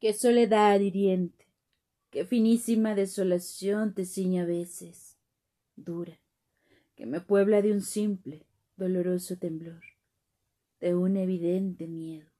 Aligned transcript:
Qué 0.00 0.14
soledad 0.14 0.80
hiriente, 0.80 1.46
qué 2.08 2.24
finísima 2.24 2.94
desolación 2.94 3.92
te 3.92 4.06
ciña 4.06 4.44
a 4.44 4.46
veces, 4.46 5.18
dura, 5.76 6.18
que 6.94 7.04
me 7.04 7.20
puebla 7.20 7.60
de 7.60 7.70
un 7.70 7.82
simple, 7.82 8.46
doloroso 8.76 9.36
temblor, 9.36 9.82
de 10.80 10.94
un 10.94 11.18
evidente 11.18 11.86
miedo. 11.86 12.30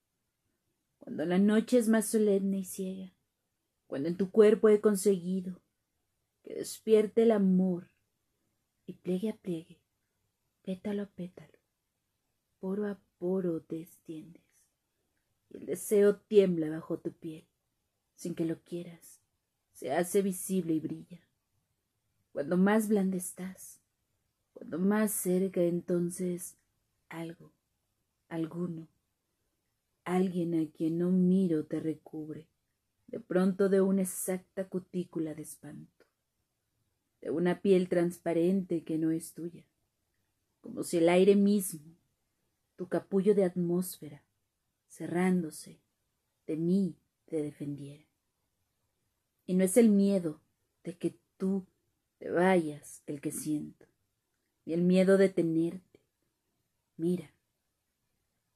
Cuando 1.00 1.26
la 1.26 1.38
noche 1.38 1.76
es 1.76 1.90
más 1.90 2.06
solemne 2.06 2.60
y 2.60 2.64
ciega, 2.64 3.12
cuando 3.86 4.08
en 4.08 4.16
tu 4.16 4.30
cuerpo 4.30 4.70
he 4.70 4.80
conseguido 4.80 5.60
que 6.42 6.54
despierte 6.54 7.24
el 7.24 7.30
amor 7.30 7.90
y 8.86 8.94
pliegue 8.94 9.28
a 9.28 9.36
pliegue, 9.36 9.82
pétalo 10.62 11.02
a 11.02 11.10
pétalo, 11.10 11.58
poro 12.58 12.86
a 12.86 12.98
poro 13.18 13.60
te 13.60 13.82
extiendes 13.82 14.50
y 15.50 15.58
el 15.58 15.66
deseo 15.66 16.16
tiembla 16.16 16.70
bajo 16.70 16.98
tu 16.98 17.12
piel, 17.12 17.49
sin 18.20 18.34
que 18.34 18.44
lo 18.44 18.60
quieras, 18.60 19.18
se 19.72 19.92
hace 19.92 20.20
visible 20.20 20.74
y 20.74 20.80
brilla. 20.80 21.26
Cuando 22.32 22.58
más 22.58 22.86
blanda 22.86 23.16
estás, 23.16 23.80
cuando 24.52 24.78
más 24.78 25.10
cerca 25.10 25.62
entonces 25.62 26.58
algo, 27.08 27.54
alguno, 28.28 28.88
alguien 30.04 30.54
a 30.60 30.70
quien 30.70 30.98
no 30.98 31.10
miro 31.10 31.64
te 31.64 31.80
recubre, 31.80 32.46
de 33.06 33.20
pronto 33.20 33.70
de 33.70 33.80
una 33.80 34.02
exacta 34.02 34.68
cutícula 34.68 35.32
de 35.32 35.40
espanto, 35.40 36.04
de 37.22 37.30
una 37.30 37.62
piel 37.62 37.88
transparente 37.88 38.84
que 38.84 38.98
no 38.98 39.12
es 39.12 39.32
tuya, 39.32 39.64
como 40.60 40.82
si 40.82 40.98
el 40.98 41.08
aire 41.08 41.36
mismo, 41.36 41.96
tu 42.76 42.86
capullo 42.86 43.34
de 43.34 43.44
atmósfera, 43.44 44.22
cerrándose, 44.90 45.80
de 46.46 46.58
mí 46.58 46.98
te 47.24 47.40
defendiera. 47.40 48.09
Y 49.50 49.54
no 49.54 49.64
es 49.64 49.76
el 49.76 49.88
miedo 49.88 50.40
de 50.84 50.96
que 50.96 51.18
tú 51.36 51.66
te 52.18 52.30
vayas 52.30 53.02
el 53.06 53.20
que 53.20 53.32
siento, 53.32 53.84
ni 54.64 54.74
el 54.74 54.82
miedo 54.82 55.18
de 55.18 55.28
tenerte. 55.28 55.98
Mira, 56.96 57.34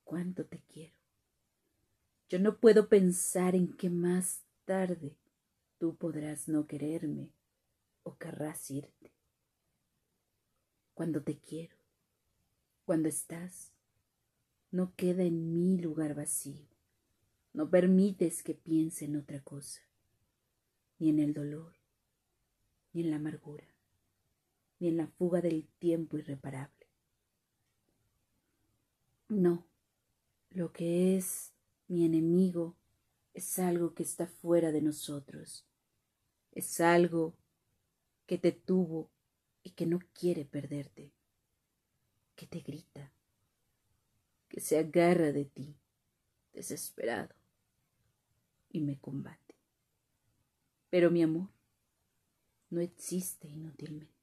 cuánto 0.05 0.47
te 0.47 0.61
quiero. 0.73 0.95
Yo 2.29 2.39
no 2.39 2.61
puedo 2.61 2.89
pensar 2.89 3.57
en 3.57 3.73
que 3.73 3.91
más 3.91 4.45
tarde 4.67 5.17
tú 5.79 5.97
podrás 5.97 6.47
no 6.47 6.69
quererme 6.69 7.33
o 8.05 8.17
querrás 8.17 8.71
irte. 8.71 9.11
Cuando 10.95 11.25
te 11.25 11.41
quiero, 11.41 11.75
cuando 12.85 13.09
estás, 13.09 13.73
no 14.71 14.95
queda 14.95 15.25
en 15.25 15.53
mí 15.53 15.77
lugar 15.77 16.15
vacío. 16.15 16.69
No 17.53 17.69
permites 17.69 18.45
que 18.45 18.55
piense 18.55 19.07
en 19.07 19.17
otra 19.17 19.43
cosa, 19.43 19.83
ni 21.05 21.11
en 21.11 21.19
el 21.19 21.35
dolor, 21.35 21.75
ni 22.95 23.03
en 23.03 23.11
la 23.11 23.17
amargura, 23.17 23.67
ni 24.79 24.89
en 24.89 24.97
la 24.97 25.07
fuga 25.07 25.43
del 25.43 25.69
tiempo 25.79 26.17
irreparable. 26.17 26.87
No, 29.29 29.67
lo 30.49 30.73
que 30.73 31.19
es 31.19 31.53
mi 31.89 32.07
enemigo 32.07 32.75
es 33.35 33.59
algo 33.59 33.93
que 33.93 34.03
está 34.03 34.27
fuera 34.27 34.73
de 34.73 34.81
nosotros, 34.81 35.67
es 36.53 36.81
algo 36.81 37.35
que 38.25 38.39
te 38.39 38.53
tuvo 38.53 39.11
y 39.63 39.73
que 39.73 39.85
no 39.85 39.99
quiere 40.15 40.47
perderte, 40.47 41.13
que 42.35 42.47
te 42.47 42.61
grita, 42.61 43.13
que 44.49 44.59
se 44.59 44.79
agarra 44.79 45.33
de 45.33 45.45
ti, 45.45 45.77
desesperado, 46.55 47.35
y 48.71 48.81
me 48.81 48.99
combate. 48.99 49.54
Pero 50.95 51.11
mi 51.11 51.25
amor 51.25 51.49
no 52.71 52.81
existe 52.81 53.49
inútilmente. 53.49 54.14